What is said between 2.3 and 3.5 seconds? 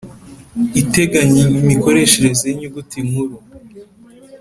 y’inyuguti nkuru